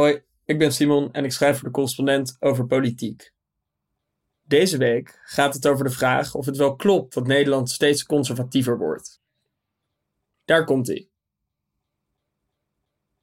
Hoi, 0.00 0.22
ik 0.44 0.58
ben 0.58 0.72
Simon 0.72 1.12
en 1.12 1.24
ik 1.24 1.32
schrijf 1.32 1.56
voor 1.56 1.68
de 1.68 1.74
correspondent 1.74 2.36
over 2.38 2.66
politiek. 2.66 3.32
Deze 4.42 4.78
week 4.78 5.20
gaat 5.22 5.54
het 5.54 5.66
over 5.66 5.84
de 5.84 5.90
vraag 5.90 6.34
of 6.34 6.46
het 6.46 6.56
wel 6.56 6.76
klopt 6.76 7.14
dat 7.14 7.26
Nederland 7.26 7.70
steeds 7.70 8.04
conservatiever 8.04 8.78
wordt. 8.78 9.20
Daar 10.44 10.64
komt 10.64 10.88
ie. 10.88 11.10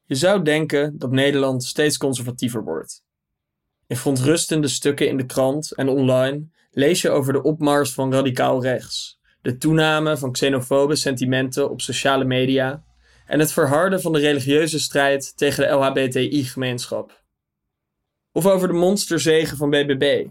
Je 0.05 0.15
zou 0.15 0.43
denken 0.43 0.97
dat 0.97 1.11
Nederland 1.11 1.63
steeds 1.63 1.97
conservatiever 1.97 2.63
wordt. 2.63 3.04
In 3.88 3.96
verontrustende 3.96 4.68
stukken 4.68 5.07
in 5.07 5.18
de 5.18 5.25
krant 5.25 5.71
en 5.71 5.89
online 5.89 6.48
lees 6.71 7.02
je 7.02 7.09
over 7.09 7.34
de 7.34 7.44
opmars 7.44 7.94
van 7.94 8.14
radicaal 8.14 8.62
rechts, 8.62 9.20
de 9.41 9.57
toename 9.57 10.18
van 10.18 10.32
xenofobe 10.32 10.96
sentimenten 10.96 11.70
op 11.70 11.82
sociale 11.82 12.25
media 12.25 12.86
en 13.28 13.39
het 13.39 13.52
verharden 13.52 14.02
van 14.02 14.14
de 14.14 14.20
religieuze 14.20 14.80
strijd 14.80 15.38
tegen 15.38 15.68
de 15.68 15.73
LHBTI-gemeenschap. 15.73 17.23
Of 18.32 18.46
over 18.46 18.68
de 18.68 18.73
monsterzegen 18.73 19.58
van 19.58 19.70
BBB, 19.70 20.27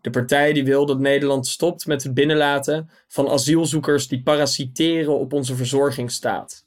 de 0.00 0.10
partij 0.10 0.52
die 0.52 0.64
wil 0.64 0.86
dat 0.86 0.98
Nederland 0.98 1.46
stopt 1.46 1.86
met 1.86 2.02
het 2.02 2.14
binnenlaten 2.14 2.90
van 3.08 3.28
asielzoekers 3.28 4.08
die 4.08 4.22
parasiteren 4.22 5.18
op 5.18 5.32
onze 5.32 5.56
verzorgingsstaat. 5.56 6.66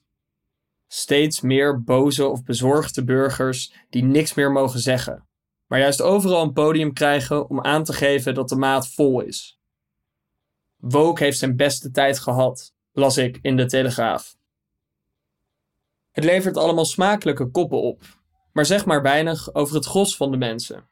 Steeds 0.87 1.41
meer 1.41 1.83
boze 1.83 2.27
of 2.27 2.43
bezorgde 2.43 3.03
burgers 3.03 3.73
die 3.89 4.03
niks 4.03 4.33
meer 4.33 4.51
mogen 4.51 4.79
zeggen, 4.79 5.27
maar 5.67 5.79
juist 5.79 6.01
overal 6.01 6.41
een 6.41 6.53
podium 6.53 6.93
krijgen 6.93 7.49
om 7.49 7.61
aan 7.61 7.83
te 7.83 7.93
geven 7.93 8.33
dat 8.33 8.49
de 8.49 8.55
maat 8.55 8.87
vol 8.87 9.21
is. 9.21 9.59
Woke 10.77 11.23
heeft 11.23 11.37
zijn 11.37 11.55
beste 11.55 11.91
tijd 11.91 12.19
gehad, 12.19 12.73
las 12.91 13.17
ik 13.17 13.39
in 13.41 13.57
de 13.57 13.65
Telegraaf. 13.65 14.35
Het 16.13 16.23
levert 16.23 16.57
allemaal 16.57 16.85
smakelijke 16.85 17.45
koppen 17.45 17.81
op, 17.81 18.03
maar 18.51 18.65
zeg 18.65 18.85
maar 18.85 19.01
weinig 19.01 19.53
over 19.53 19.75
het 19.75 19.85
gros 19.85 20.15
van 20.15 20.31
de 20.31 20.37
mensen. 20.37 20.87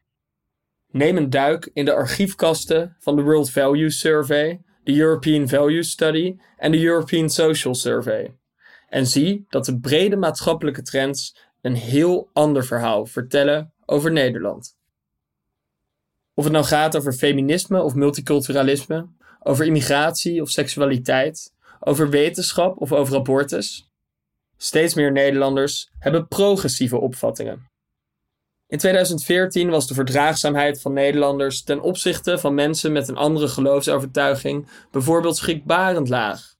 Neem 0.92 1.18
een 1.18 1.30
duik 1.30 1.70
in 1.74 1.86
de 1.86 1.94
archiefkasten 1.94 2.96
van 3.00 3.16
de 3.16 3.22
World 3.22 3.52
Values 3.52 4.00
Survey, 4.00 4.62
de 4.84 4.96
European 4.96 5.48
Values 5.48 5.90
Study 5.90 6.36
en 6.58 6.72
de 6.72 6.84
European 6.84 7.30
Social 7.30 7.76
Survey. 7.76 8.36
En 8.90 9.08
zie 9.08 9.46
dat 9.50 9.66
de 9.66 9.80
brede 9.80 10.16
maatschappelijke 10.16 10.82
trends 10.82 11.38
een 11.62 11.76
heel 11.76 12.30
ander 12.34 12.66
verhaal 12.66 13.06
vertellen 13.06 13.74
over 13.86 14.12
Nederland. 14.12 14.78
Of 16.34 16.44
het 16.44 16.54
nou 16.54 16.66
gaat 16.66 16.96
over 16.96 17.14
feminisme 17.14 17.82
of 17.82 17.96
multiculturalisme, 17.96 19.10
over 19.40 19.66
immigratie 19.66 20.42
of 20.42 20.50
seksualiteit, 20.50 21.54
over 21.80 22.10
wetenschap 22.10 22.82
of 22.82 22.92
over 22.92 23.16
abortus. 23.16 23.91
Steeds 24.64 24.94
meer 24.94 25.12
Nederlanders 25.12 25.92
hebben 26.00 26.28
progressieve 26.28 27.00
opvattingen. 27.00 27.70
In 28.68 28.78
2014 28.78 29.70
was 29.70 29.88
de 29.88 29.94
verdraagzaamheid 29.94 30.82
van 30.82 30.94
Nederlanders 30.94 31.64
ten 31.64 31.82
opzichte 31.82 32.38
van 32.38 32.54
mensen 32.54 32.92
met 32.92 33.08
een 33.08 33.18
andere 33.18 33.48
geloofsovertuiging 33.48 34.68
bijvoorbeeld 34.92 35.38
schrikbarend 35.38 36.10
laag. 36.10 36.56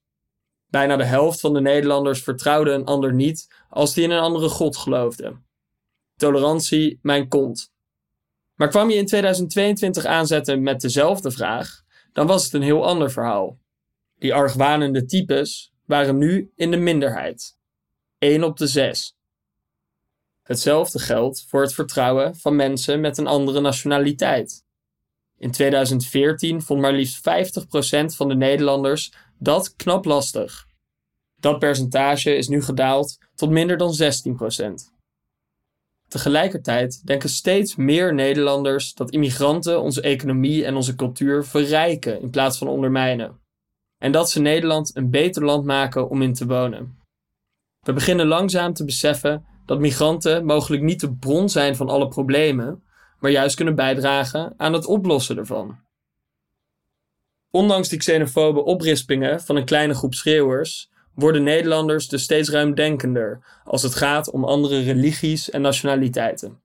Bijna 0.68 0.96
de 0.96 1.04
helft 1.04 1.40
van 1.40 1.54
de 1.54 1.62
Nederlanders 1.62 2.24
vertrouwde 2.24 2.72
een 2.72 2.86
ander 2.86 3.14
niet 3.14 3.48
als 3.70 3.94
die 3.94 4.04
in 4.04 4.12
een 4.12 4.20
andere 4.20 4.50
God 4.50 4.78
geloofde. 4.78 5.38
Tolerantie, 6.16 7.00
mijn 7.02 7.28
kont. 7.28 7.72
Maar 8.56 8.70
kwam 8.70 8.90
je 8.90 8.98
in 8.98 9.06
2022 9.06 10.06
aanzetten 10.06 10.64
met 10.64 10.82
dezelfde 10.82 11.32
vraag, 11.32 11.82
dan 12.14 12.28
was 12.28 12.44
het 12.44 12.54
een 12.54 12.62
heel 12.62 12.86
ander 12.86 13.12
verhaal. 13.12 13.60
Die 14.20 14.34
argwanende 14.34 15.06
types 15.06 15.74
waren 15.86 16.18
nu 16.18 16.52
in 16.56 16.72
de 16.72 16.78
minderheid. 16.78 17.60
1 18.22 18.44
op 18.44 18.58
de 18.58 18.68
6. 18.68 19.16
Hetzelfde 20.44 21.00
geldt 21.00 21.46
voor 21.48 21.62
het 21.62 21.74
vertrouwen 21.74 22.36
van 22.36 22.56
mensen 22.56 23.00
met 23.00 23.18
een 23.18 23.28
andere 23.28 23.62
nationaliteit. 23.62 24.64
In 25.38 25.52
2014 25.52 26.62
vond 26.62 26.82
maar 26.82 26.94
liefst 26.94 27.20
50% 27.20 28.16
van 28.16 28.28
de 28.28 28.36
Nederlanders 28.36 29.14
dat 29.38 29.76
knap 29.76 30.06
lastig. 30.06 30.68
Dat 31.36 31.60
percentage 31.60 32.36
is 32.36 32.48
nu 32.48 32.62
gedaald 32.62 33.18
tot 33.36 33.50
minder 33.50 33.78
dan 33.78 33.94
16%. 33.94 34.74
Tegelijkertijd 36.08 37.06
denken 37.06 37.30
steeds 37.30 37.76
meer 37.76 38.14
Nederlanders 38.14 38.94
dat 38.94 39.12
immigranten 39.12 39.82
onze 39.82 40.02
economie 40.02 40.66
en 40.66 40.76
onze 40.76 40.96
cultuur 40.96 41.46
verrijken 41.46 42.22
in 42.22 42.30
plaats 42.30 42.58
van 42.58 42.68
ondermijnen. 42.68 43.40
En 43.98 44.12
dat 44.12 44.30
ze 44.30 44.42
Nederland 44.42 44.96
een 44.96 45.10
beter 45.10 45.46
land 45.46 45.66
maken 45.66 46.10
om 46.10 46.22
in 46.22 46.34
te 46.34 46.46
wonen. 46.46 47.01
We 47.82 47.94
beginnen 47.94 48.28
langzaam 48.28 48.74
te 48.74 48.86
beseffen 48.86 49.46
dat 49.66 49.80
migranten 49.80 50.46
mogelijk 50.46 50.84
niet 50.84 51.00
de 51.00 51.14
bron 51.14 51.50
zijn 51.50 51.76
van 51.76 51.90
alle 51.90 52.08
problemen, 52.08 52.84
maar 53.20 53.32
juist 53.32 53.56
kunnen 53.56 53.76
bijdragen 53.76 54.54
aan 54.58 54.74
het 54.74 54.86
oplossen 54.86 55.38
ervan. 55.38 55.80
Ondanks 57.52 57.90
die 57.90 58.00
xenofobe 58.00 58.64
oprispingen 58.64 59.42
van 59.42 59.56
een 59.56 59.66
kleine 59.66 59.94
groep 59.94 60.14
schreeuwers, 60.14 60.90
worden 61.16 61.44
Nederlanders 61.44 62.08
dus 62.08 62.24
steeds 62.24 62.50
ruimdenkender 62.50 63.62
als 63.64 63.84
het 63.84 63.96
gaat 63.96 64.32
om 64.32 64.44
andere 64.44 64.82
religies 64.82 65.50
en 65.50 65.62
nationaliteiten. 65.62 66.62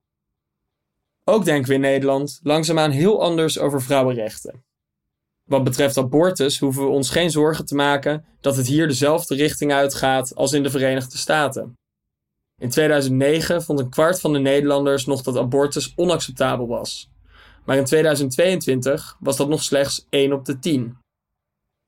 Ook 1.25 1.45
denken 1.45 1.69
we 1.69 1.75
in 1.75 1.81
Nederland 1.81 2.41
langzaamaan 2.43 2.91
heel 2.91 3.23
anders 3.23 3.59
over 3.59 3.83
vrouwenrechten. 3.83 4.65
Wat 5.47 5.65
betreft 5.65 5.97
abortus 5.97 6.59
hoeven 6.59 6.83
we 6.83 6.89
ons 6.89 7.11
geen 7.11 7.31
zorgen 7.31 7.67
te 7.67 7.75
maken 7.75 8.25
dat 8.41 8.57
het 8.57 8.67
hier 8.67 8.89
dezelfde 8.89 9.35
richting 9.35 9.73
uitgaat 9.73 10.35
als 10.35 10.53
in 10.53 10.63
de 10.63 10.71
Verenigde 10.71 11.17
Staten. 11.17 11.79
In 12.59 12.69
2009 12.69 13.63
vond 13.63 13.79
een 13.81 13.91
kwart 13.91 14.21
van 14.21 14.33
de 14.33 14.39
Nederlanders 14.39 15.07
nog 15.07 15.23
dat 15.23 15.37
abortus 15.37 15.93
onacceptabel 15.97 16.67
was. 16.67 17.11
Maar 17.65 17.77
in 17.77 17.85
2022 17.85 19.17
was 19.21 19.37
dat 19.37 19.49
nog 19.49 19.63
slechts 19.63 20.07
1 20.11 20.33
op 20.33 20.45
de 20.45 20.59
10. 20.59 20.97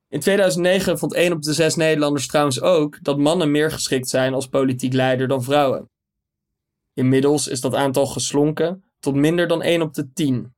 In 0.08 0.20
2009 0.20 0.98
vond 0.98 1.14
1 1.14 1.32
op 1.32 1.42
de 1.42 1.52
6 1.52 1.74
Nederlanders 1.74 2.26
trouwens 2.26 2.60
ook 2.60 3.04
dat 3.04 3.18
mannen 3.18 3.50
meer 3.50 3.70
geschikt 3.70 4.08
zijn 4.08 4.34
als 4.34 4.48
politiek 4.48 4.92
leider 4.92 5.28
dan 5.28 5.42
vrouwen. 5.42 5.90
Inmiddels 6.94 7.48
is 7.48 7.60
dat 7.60 7.74
aantal 7.74 8.06
geslonken 8.06 8.84
tot 8.98 9.14
minder 9.14 9.48
dan 9.48 9.62
1 9.62 9.82
op 9.82 9.94
de 9.94 10.12
10. 10.12 10.52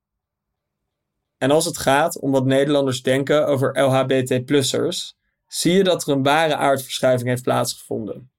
En 1.41 1.51
als 1.51 1.65
het 1.65 1.78
gaat 1.78 2.19
om 2.19 2.31
wat 2.31 2.45
Nederlanders 2.45 3.03
denken 3.03 3.47
over 3.47 3.81
LHBT-plussers, 3.81 5.17
zie 5.47 5.73
je 5.73 5.84
dat 5.84 6.06
er 6.06 6.12
een 6.12 6.23
ware 6.23 6.56
aardverschuiving 6.56 7.28
heeft 7.28 7.43
plaatsgevonden. 7.43 8.31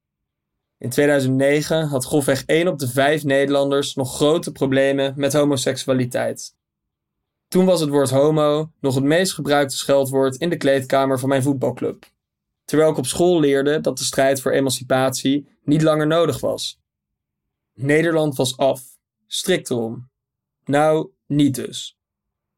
In 0.77 0.89
2009 0.89 1.87
had 1.87 2.05
grofweg 2.05 2.45
1 2.45 2.67
op 2.67 2.79
de 2.79 2.87
5 2.87 3.23
Nederlanders 3.23 3.95
nog 3.95 4.15
grote 4.15 4.51
problemen 4.51 5.13
met 5.17 5.33
homoseksualiteit. 5.33 6.55
Toen 7.47 7.65
was 7.65 7.79
het 7.79 7.89
woord 7.89 8.09
homo 8.09 8.71
nog 8.79 8.95
het 8.95 9.03
meest 9.03 9.33
gebruikte 9.33 9.77
scheldwoord 9.77 10.35
in 10.35 10.49
de 10.49 10.57
kleedkamer 10.57 11.19
van 11.19 11.29
mijn 11.29 11.43
voetbalclub. 11.43 12.05
Terwijl 12.65 12.91
ik 12.91 12.97
op 12.97 13.05
school 13.05 13.39
leerde 13.39 13.81
dat 13.81 13.97
de 13.97 14.03
strijd 14.03 14.41
voor 14.41 14.51
emancipatie 14.51 15.47
niet 15.63 15.81
langer 15.81 16.07
nodig 16.07 16.39
was. 16.39 16.79
Nederland 17.73 18.35
was 18.35 18.57
af, 18.57 18.81
strikt 19.27 19.69
erom. 19.69 20.09
Nou, 20.65 21.09
niet 21.27 21.55
dus. 21.55 21.99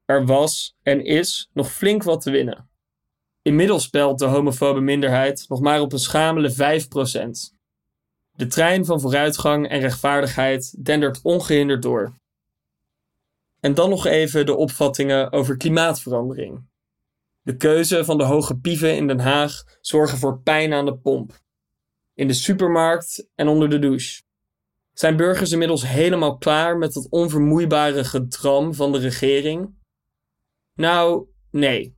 Er 0.06 0.25
was 0.25 0.75
en 0.81 1.06
is 1.06 1.50
nog 1.53 1.72
flink 1.72 2.03
wat 2.03 2.22
te 2.22 2.31
winnen. 2.31 2.69
Inmiddels 3.41 3.84
spelt 3.84 4.19
de 4.19 4.25
homofobe 4.25 4.80
minderheid 4.80 5.46
nog 5.47 5.59
maar 5.59 5.81
op 5.81 5.94
een 5.94 6.00
schamele 6.00 6.52
5%. 6.52 6.56
De 8.31 8.47
trein 8.47 8.86
van 8.86 9.02
vooruitgang 9.02 9.69
en 9.69 9.80
rechtvaardigheid 9.80 10.86
dendert 10.86 11.19
ongehinderd 11.22 11.81
door. 11.81 12.13
En 13.59 13.74
dan 13.74 13.90
nog 13.90 14.06
even 14.06 14.46
de 14.46 14.56
opvattingen 14.56 15.31
over 15.31 15.58
klimaatverandering. 15.58 16.66
De 17.42 17.58
keuze 17.58 18.06
van 18.06 18.18
de 18.18 18.24
hoge 18.24 18.58
pieven 18.58 18.96
in 18.96 19.08
Den 19.08 19.19
Haag 19.19 19.63
zorgen 19.81 20.18
voor 20.18 20.42
pijn 20.42 20.74
aan 20.74 20.86
de 20.86 20.97
pomp. 20.97 21.42
In 22.13 22.28
de 22.28 22.34
supermarkt 22.34 23.28
en 23.36 23.47
onder 23.47 23.69
de 23.69 23.80
douche. 23.80 24.22
Zijn 24.94 25.16
burgers 25.16 25.52
inmiddels 25.52 25.88
helemaal 25.88 26.38
klaar 26.38 26.78
met 26.78 26.94
het 26.94 27.09
onvermoeibare 27.09 28.04
gedram 28.04 28.74
van 28.74 28.92
de 28.92 28.98
regering? 28.98 29.81
Nou, 30.75 31.25
nee. 31.52 31.96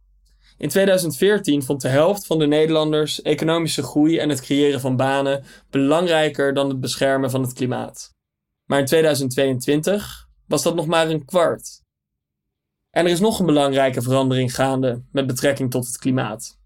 In 0.57 0.69
2014 0.69 1.63
vond 1.63 1.81
de 1.81 1.87
helft 1.87 2.25
van 2.25 2.39
de 2.39 2.47
Nederlanders 2.47 3.21
economische 3.21 3.83
groei 3.83 4.17
en 4.17 4.29
het 4.29 4.41
creëren 4.41 4.79
van 4.79 4.95
banen 4.95 5.43
belangrijker 5.69 6.53
dan 6.53 6.69
het 6.69 6.79
beschermen 6.79 7.31
van 7.31 7.41
het 7.41 7.53
klimaat. 7.53 8.13
Maar 8.65 8.79
in 8.79 8.85
2022 8.85 10.27
was 10.47 10.63
dat 10.63 10.75
nog 10.75 10.85
maar 10.85 11.09
een 11.09 11.25
kwart. 11.25 11.83
En 12.89 13.05
er 13.05 13.11
is 13.11 13.19
nog 13.19 13.39
een 13.39 13.45
belangrijke 13.45 14.01
verandering 14.01 14.55
gaande 14.55 15.01
met 15.11 15.27
betrekking 15.27 15.71
tot 15.71 15.87
het 15.87 15.97
klimaat. 15.97 16.59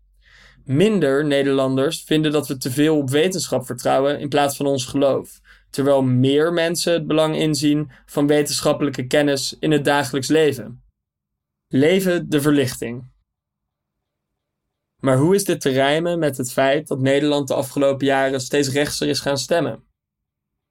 Minder 0.65 1.25
Nederlanders 1.25 2.03
vinden 2.03 2.31
dat 2.31 2.47
we 2.47 2.57
te 2.57 2.71
veel 2.71 2.97
op 2.97 3.09
wetenschap 3.09 3.65
vertrouwen 3.65 4.19
in 4.19 4.29
plaats 4.29 4.55
van 4.55 4.65
ons 4.65 4.85
geloof, 4.85 5.39
terwijl 5.69 6.01
meer 6.01 6.53
mensen 6.53 6.93
het 6.93 7.07
belang 7.07 7.35
inzien 7.35 7.91
van 8.05 8.27
wetenschappelijke 8.27 9.07
kennis 9.07 9.55
in 9.59 9.71
het 9.71 9.85
dagelijks 9.85 10.27
leven. 10.27 10.81
Leven 11.71 12.29
de 12.29 12.41
verlichting. 12.41 13.11
Maar 14.99 15.17
hoe 15.17 15.35
is 15.35 15.43
dit 15.43 15.61
te 15.61 15.69
rijmen 15.69 16.19
met 16.19 16.37
het 16.37 16.51
feit 16.51 16.87
dat 16.87 16.99
Nederland 16.99 17.47
de 17.47 17.53
afgelopen 17.53 18.05
jaren 18.05 18.41
steeds 18.41 18.69
rechtser 18.69 19.07
is 19.07 19.19
gaan 19.19 19.37
stemmen? 19.37 19.83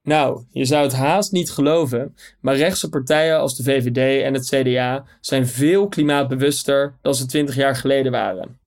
Nou, 0.01 0.45
je 0.49 0.65
zou 0.65 0.83
het 0.83 0.93
haast 0.93 1.31
niet 1.31 1.51
geloven, 1.51 2.15
maar 2.41 2.55
rechtse 2.55 2.89
partijen 2.89 3.39
als 3.39 3.57
de 3.57 3.63
VVD 3.63 4.23
en 4.23 4.33
het 4.33 4.45
CDA 4.47 5.05
zijn 5.21 5.47
veel 5.47 5.87
klimaatbewuster 5.87 6.97
dan 7.01 7.15
ze 7.15 7.25
20 7.25 7.55
jaar 7.55 7.75
geleden 7.75 8.11
waren. 8.11 8.59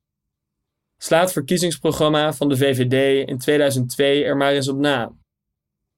Slaat 0.96 1.22
het 1.22 1.32
verkiezingsprogramma 1.32 2.32
van 2.32 2.48
de 2.48 2.56
VVD 2.56 3.28
in 3.28 3.38
2002 3.38 4.24
er 4.24 4.36
maar 4.36 4.52
eens 4.52 4.68
op 4.68 4.78
na. 4.78 5.12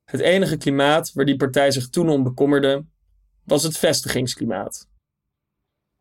Het 0.05 0.21
enige 0.21 0.57
klimaat 0.57 1.13
waar 1.13 1.25
die 1.25 1.37
partij 1.37 1.71
zich 1.71 1.89
toen 1.89 2.09
om 2.09 2.23
bekommerde, 2.23 2.85
was 3.45 3.63
het 3.63 3.79
vestigingsklimaat. 3.79 4.93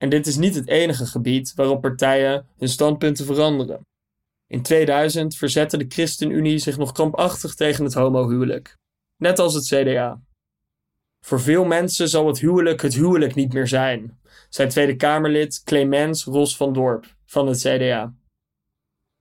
En 0.04 0.10
dit 0.10 0.28
is 0.28 0.38
niet 0.38 0.56
het 0.56 0.68
enige 0.68 1.06
gebied 1.06 1.54
waarop 1.56 1.82
partijen 1.82 2.48
hun 2.58 2.70
standpunten 2.70 3.26
veranderen. 3.26 3.86
In 4.48 4.62
2000 4.62 5.36
verzette 5.36 5.78
de 5.78 5.86
ChristenUnie 5.88 6.58
zich 6.58 6.78
nog 6.78 6.92
krampachtig 6.92 7.56
tegen 7.56 7.84
het 7.84 7.94
homohuwelijk, 7.94 8.78
net 9.18 9.40
als 9.40 9.54
het 9.54 9.66
CDA. 9.66 10.22
Voor 11.20 11.42
veel 11.42 11.66
mensen 11.66 12.10
zal 12.10 12.28
het 12.28 12.40
huwelijk 12.40 12.82
het 12.82 12.94
huwelijk 12.94 13.36
niet 13.36 13.54
meer 13.54 13.68
zijn, 13.68 14.20
zei 14.50 14.70
Tweede 14.70 14.96
Kamerlid 14.96 15.62
Clemens 15.64 16.24
Ros 16.24 16.58
van 16.58 16.74
Dorp 16.74 17.16
van 17.26 17.48
het 17.48 17.60
CDA. 17.60 18.14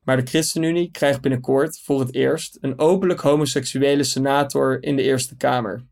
Maar 0.04 0.16
de 0.16 0.30
ChristenUnie 0.30 0.90
krijgt 0.90 1.20
binnenkort 1.20 1.80
voor 1.80 2.00
het 2.00 2.14
eerst 2.14 2.58
een 2.60 2.78
openlijk 2.78 3.20
homoseksuele 3.20 4.04
senator 4.04 4.82
in 4.82 4.96
de 4.96 5.02
Eerste 5.02 5.36
Kamer. 5.36 5.84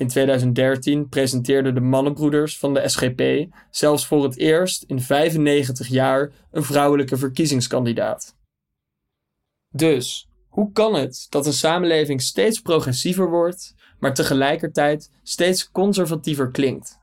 In 0.00 0.08
2013 0.08 1.08
presenteerden 1.08 1.74
de 1.74 1.80
mannenbroeders 1.80 2.58
van 2.58 2.74
de 2.74 2.88
SGP 2.88 3.52
zelfs 3.70 4.06
voor 4.06 4.22
het 4.22 4.36
eerst 4.36 4.82
in 4.82 5.00
95 5.00 5.88
jaar 5.88 6.32
een 6.50 6.62
vrouwelijke 6.62 7.16
verkiezingskandidaat. 7.16 8.36
Dus, 9.68 10.28
hoe 10.48 10.72
kan 10.72 10.94
het 10.94 11.26
dat 11.28 11.46
een 11.46 11.52
samenleving 11.52 12.22
steeds 12.22 12.60
progressiever 12.60 13.30
wordt, 13.30 13.74
maar 13.98 14.14
tegelijkertijd 14.14 15.10
steeds 15.22 15.70
conservatiever 15.70 16.50
klinkt? 16.50 16.98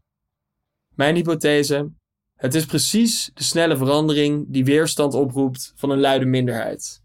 Mijn 0.95 1.15
hypothese: 1.15 1.91
het 2.35 2.55
is 2.55 2.65
precies 2.65 3.31
de 3.33 3.43
snelle 3.43 3.77
verandering 3.77 4.45
die 4.49 4.65
weerstand 4.65 5.13
oproept 5.13 5.73
van 5.75 5.89
een 5.89 5.99
luide 5.99 6.25
minderheid. 6.25 7.03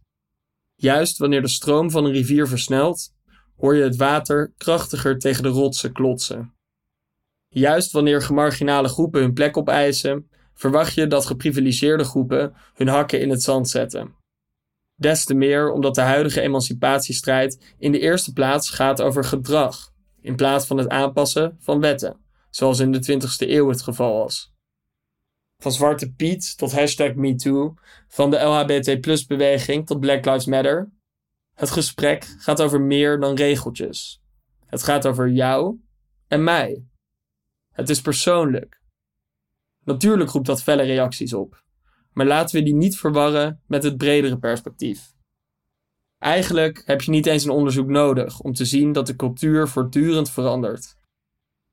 Juist 0.75 1.19
wanneer 1.19 1.43
de 1.43 1.49
stroom 1.49 1.91
van 1.91 2.05
een 2.05 2.13
rivier 2.13 2.49
versnelt, 2.49 3.12
hoor 3.63 3.77
je 3.77 3.83
het 3.83 3.97
water 3.97 4.53
krachtiger 4.57 5.19
tegen 5.19 5.43
de 5.43 5.49
rotsen 5.49 5.93
klotsen. 5.93 6.55
Juist 7.49 7.93
wanneer 7.93 8.23
gemarginale 8.23 8.89
groepen 8.89 9.21
hun 9.21 9.33
plek 9.33 9.57
opeisen, 9.57 10.31
verwacht 10.55 10.95
je 10.95 11.07
dat 11.07 11.27
geprivilegeerde 11.27 12.05
groepen 12.05 12.55
hun 12.75 12.89
hakken 12.89 13.21
in 13.21 13.31
het 13.31 13.43
zand 13.43 13.69
zetten. 13.69 14.15
Des 14.95 15.25
te 15.25 15.35
meer 15.35 15.71
omdat 15.71 15.95
de 15.95 16.01
huidige 16.01 16.41
emancipatiestrijd 16.41 17.75
in 17.79 17.93
de 17.93 17.99
eerste 17.99 18.33
plaats 18.33 18.71
gaat 18.71 19.03
over 19.03 19.25
gedrag, 19.25 19.93
in 20.21 20.37
plaats 20.37 20.67
van 20.67 20.77
het 20.77 20.89
aanpassen 20.89 21.57
van 21.61 21.81
wetten, 21.81 22.17
zoals 22.51 22.79
in 22.79 22.93
de 22.93 23.13
20e 23.13 23.49
eeuw 23.51 23.69
het 23.69 23.83
geval 23.83 24.19
was. 24.19 24.53
Van 25.59 25.73
Zwarte 25.73 26.13
Piet 26.13 26.57
tot 26.57 26.73
hashtag 26.73 27.15
MeToo, 27.15 27.75
van 28.09 28.31
de 28.31 28.39
LHBT-beweging 28.39 29.87
tot 29.87 30.01
Black 30.01 30.25
Lives 30.25 30.47
Matter. 30.47 30.93
Het 31.55 31.71
gesprek 31.71 32.25
gaat 32.39 32.63
over 32.63 32.81
meer 32.81 33.21
dan 33.21 33.35
regeltjes. 33.35 34.23
Het 34.67 34.83
gaat 34.83 35.07
over 35.07 35.31
jou 35.31 35.81
en 36.29 36.45
mij. 36.45 36.85
Het 37.73 37.89
is 37.89 38.01
persoonlijk. 38.01 38.81
Natuurlijk 39.85 40.31
roept 40.31 40.47
dat 40.47 40.63
felle 40.63 40.83
reacties 40.83 41.35
op, 41.35 41.65
maar 42.13 42.27
laten 42.27 42.57
we 42.57 42.65
die 42.65 42.75
niet 42.75 42.99
verwarren 42.99 43.63
met 43.67 43.83
het 43.83 43.97
bredere 43.97 44.39
perspectief. 44.39 45.13
Eigenlijk 46.19 46.83
heb 46.87 47.03
je 47.03 47.11
niet 47.11 47.27
eens 47.27 47.45
een 47.45 47.51
onderzoek 47.51 47.89
nodig 47.89 48.41
om 48.41 48.53
te 48.53 48.65
zien 48.65 48.93
dat 48.93 49.07
de 49.07 49.17
cultuur 49.17 49.69
voortdurend 49.69 50.31
verandert. 50.31 50.97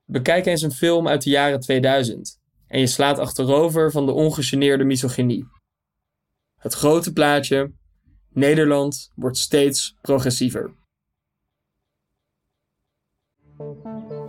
Bekijk 0.05 0.45
eens 0.45 0.61
een 0.61 0.71
film 0.71 1.07
uit 1.07 1.23
de 1.23 1.29
jaren 1.29 1.59
2000 1.59 2.39
en 2.67 2.79
je 2.79 2.87
slaat 2.87 3.19
achterover 3.19 3.91
van 3.91 4.05
de 4.05 4.11
ongegeneerde 4.11 4.83
misogynie. 4.83 5.47
Het 6.55 6.73
grote 6.73 7.13
plaatje: 7.13 7.71
Nederland 8.33 9.11
wordt 9.15 9.37
steeds 9.37 9.97
progressiever. 10.01 10.71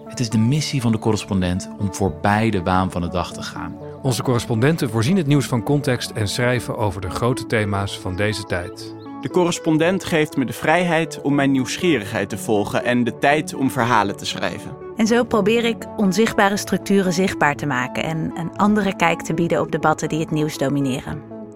Het 0.05 0.21
is 0.21 0.31
de 0.31 0.39
missie 0.39 0.81
van 0.81 0.93
de 0.93 0.99
correspondent 0.99 1.71
om 1.79 1.95
voorbij 1.95 2.51
de 2.51 2.63
waan 2.63 2.91
van 2.91 3.01
de 3.01 3.09
dag 3.09 3.33
te 3.33 3.43
gaan. 3.43 3.77
Onze 4.03 4.23
correspondenten 4.23 4.91
voorzien 4.91 5.17
het 5.17 5.27
nieuws 5.27 5.47
van 5.47 5.63
context 5.63 6.11
en 6.11 6.29
schrijven 6.29 6.77
over 6.77 7.01
de 7.01 7.11
grote 7.11 7.47
thema's 7.47 7.99
van 7.99 8.17
deze 8.17 8.45
tijd. 8.45 8.95
De 9.21 9.31
correspondent 9.31 10.05
geeft 10.05 10.37
me 10.37 10.45
de 10.45 10.53
vrijheid 10.53 11.21
om 11.21 11.35
mijn 11.35 11.51
nieuwsgierigheid 11.51 12.29
te 12.29 12.39
volgen 12.39 12.85
en 12.85 13.05
de 13.05 13.19
tijd 13.19 13.55
om 13.55 13.71
verhalen 13.71 14.17
te 14.17 14.27
schrijven. 14.27 14.77
En 14.97 15.07
zo 15.07 15.25
probeer 15.25 15.65
ik 15.65 15.87
onzichtbare 15.97 16.57
structuren 16.57 17.13
zichtbaar 17.13 17.57
te 17.57 17.67
maken 17.67 18.03
en 18.03 18.31
een 18.35 18.57
andere 18.57 18.97
kijk 18.97 19.23
te 19.23 19.35
bieden 19.35 19.61
op 19.61 19.73
debatten 19.73 20.09
die 20.09 20.21
het 20.21 20.31
nieuws 20.31 20.59
domineren. 20.59 21.30